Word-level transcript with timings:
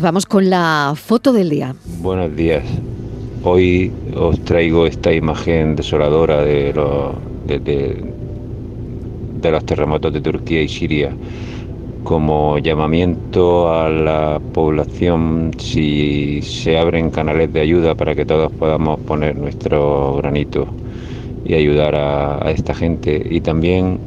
Vamos 0.00 0.26
con 0.26 0.50
la 0.50 0.94
foto 0.94 1.32
del 1.32 1.48
día. 1.50 1.74
Buenos 2.00 2.34
días. 2.36 2.64
Hoy 3.42 3.90
os 4.14 4.38
traigo 4.44 4.86
esta 4.86 5.12
imagen 5.12 5.76
desoladora 5.76 6.42
de 6.42 6.72
los, 6.74 7.14
de, 7.46 7.58
de 9.40 9.50
los 9.50 9.64
terremotos 9.64 10.12
de 10.12 10.20
Turquía 10.20 10.62
y 10.62 10.68
Siria 10.68 11.12
como 12.06 12.58
llamamiento 12.58 13.72
a 13.72 13.88
la 13.88 14.40
población 14.52 15.50
si 15.58 16.40
se 16.40 16.78
abren 16.78 17.10
canales 17.10 17.52
de 17.52 17.60
ayuda 17.60 17.96
para 17.96 18.14
que 18.14 18.24
todos 18.24 18.52
podamos 18.52 19.00
poner 19.00 19.36
nuestro 19.36 20.14
granito 20.18 20.68
y 21.44 21.54
ayudar 21.54 21.96
a, 21.96 22.50
esta 22.52 22.74
gente. 22.74 23.26
Y 23.28 23.40
también 23.40 23.98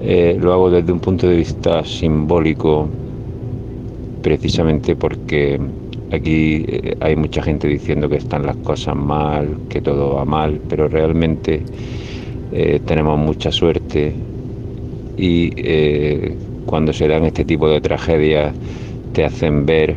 eh, 0.00 0.38
lo 0.40 0.54
hago 0.54 0.70
desde 0.70 0.90
un 0.90 1.00
punto 1.00 1.28
de 1.28 1.36
vista 1.36 1.84
simbólico, 1.84 2.88
precisamente 4.24 4.96
porque 4.96 5.60
aquí 6.10 6.64
eh, 6.66 6.96
hay 7.00 7.14
mucha 7.14 7.42
gente 7.42 7.68
diciendo 7.68 8.08
que 8.08 8.16
están 8.16 8.46
las 8.46 8.56
cosas 8.56 8.96
mal, 8.96 9.58
que 9.68 9.82
todo 9.82 10.14
va 10.14 10.24
mal, 10.24 10.60
pero 10.66 10.88
realmente 10.88 11.62
eh, 12.50 12.80
tenemos 12.86 13.18
mucha 13.18 13.52
suerte 13.52 14.14
y 15.16 15.50
cuando 16.66 16.92
se 16.92 17.06
dan 17.06 17.24
este 17.24 17.44
tipo 17.44 17.68
de 17.68 17.80
tragedias 17.80 18.52
te 19.12 19.24
hacen 19.24 19.64
ver 19.64 19.94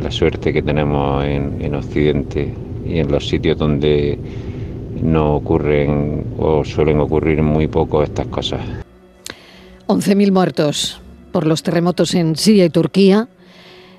la 0.00 0.10
suerte 0.10 0.50
que 0.52 0.62
tenemos 0.62 1.22
en, 1.26 1.60
en 1.60 1.74
Occidente 1.74 2.54
y 2.86 3.00
en 3.00 3.12
los 3.12 3.28
sitios 3.28 3.58
donde 3.58 4.18
no 5.02 5.36
ocurren 5.36 6.24
o 6.38 6.64
suelen 6.64 7.00
ocurrir 7.00 7.42
muy 7.42 7.66
poco 7.66 8.02
estas 8.02 8.26
cosas. 8.28 8.60
11.000 9.88 10.32
muertos 10.32 10.99
por 11.30 11.46
los 11.46 11.62
terremotos 11.62 12.14
en 12.14 12.36
Siria 12.36 12.64
y 12.64 12.70
Turquía. 12.70 13.28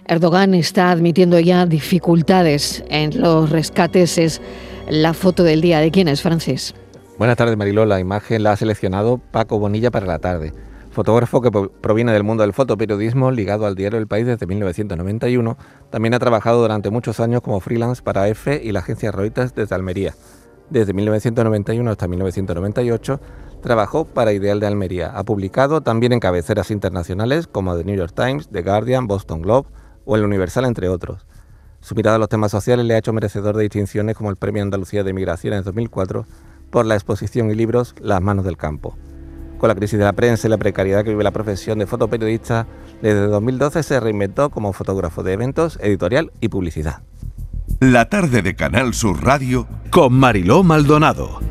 Erdogan 0.05 0.53
está 0.53 0.91
admitiendo 0.91 1.39
ya 1.39 1.65
dificultades 1.65 2.83
en 2.89 3.19
los 3.21 3.49
rescates. 3.49 4.17
Es 4.17 4.41
la 4.89 5.13
foto 5.13 5.43
del 5.43 5.61
día. 5.61 5.79
¿De 5.79 5.91
quién 5.91 6.07
es, 6.07 6.21
Francis? 6.21 6.73
Buenas 7.17 7.37
tardes, 7.37 7.55
Mariló. 7.55 7.85
La 7.85 7.99
imagen 7.99 8.43
la 8.43 8.53
ha 8.53 8.55
seleccionado 8.57 9.19
Paco 9.19 9.59
Bonilla 9.59 9.91
para 9.91 10.05
la 10.05 10.19
tarde. 10.19 10.53
Fotógrafo 10.91 11.41
que 11.41 11.51
proviene 11.51 12.11
del 12.11 12.23
mundo 12.23 12.43
del 12.43 12.51
fotoperiodismo 12.51 13.31
ligado 13.31 13.65
al 13.65 13.75
diario 13.75 13.97
El 13.97 14.07
País 14.07 14.25
desde 14.25 14.45
1991, 14.45 15.57
también 15.89 16.13
ha 16.13 16.19
trabajado 16.19 16.61
durante 16.61 16.89
muchos 16.89 17.21
años 17.21 17.41
como 17.41 17.61
freelance 17.61 18.03
para 18.03 18.27
EFE 18.27 18.61
y 18.61 18.73
la 18.73 18.79
agencia 18.79 19.11
Reuters 19.11 19.55
desde 19.55 19.73
Almería. 19.73 20.13
Desde 20.69 20.93
1991 20.93 21.91
hasta 21.91 22.07
1998 22.09 23.21
trabajó 23.61 24.05
para 24.05 24.33
Ideal 24.33 24.59
de 24.59 24.67
Almería. 24.67 25.11
Ha 25.15 25.23
publicado 25.23 25.81
también 25.81 26.13
en 26.13 26.19
cabeceras 26.19 26.71
internacionales 26.71 27.47
como 27.47 27.77
The 27.77 27.83
New 27.83 27.95
York 27.95 28.13
Times, 28.15 28.49
The 28.49 28.61
Guardian, 28.61 29.07
Boston 29.07 29.41
Globe 29.41 29.69
o 30.05 30.15
El 30.15 30.25
Universal, 30.25 30.65
entre 30.65 30.89
otros. 30.89 31.25
Su 31.79 31.95
mirada 31.95 32.17
a 32.17 32.19
los 32.19 32.29
temas 32.29 32.51
sociales 32.51 32.85
le 32.85 32.93
ha 32.93 32.97
hecho 32.97 33.13
merecedor 33.13 33.55
de 33.55 33.63
distinciones 33.63 34.15
como 34.15 34.29
el 34.29 34.35
Premio 34.35 34.61
Andalucía 34.61 35.03
de 35.03 35.13
Migración 35.13 35.53
en 35.53 35.63
2004 35.63 36.25
por 36.69 36.85
la 36.85 36.95
exposición 36.95 37.49
y 37.51 37.55
libros 37.55 37.95
Las 37.99 38.21
manos 38.21 38.45
del 38.45 38.57
campo. 38.57 38.97
Con 39.57 39.67
la 39.67 39.75
crisis 39.75 39.99
de 39.99 40.05
la 40.05 40.13
prensa 40.13 40.47
y 40.47 40.49
la 40.49 40.57
precariedad 40.57 41.03
que 41.03 41.11
vive 41.11 41.23
la 41.23 41.31
profesión 41.31 41.79
de 41.79 41.85
fotoperiodista, 41.85 42.67
desde 43.01 43.27
2012 43.27 43.83
se 43.83 43.99
reinventó 43.99 44.49
como 44.49 44.73
fotógrafo 44.73 45.23
de 45.23 45.33
eventos, 45.33 45.77
editorial 45.81 46.31
y 46.39 46.49
publicidad. 46.49 47.01
La 47.79 48.09
tarde 48.09 48.41
de 48.41 48.55
Canal 48.55 48.93
Sur 48.93 49.23
Radio 49.23 49.67
con 49.89 50.13
Mariló 50.13 50.63
Maldonado. 50.63 51.50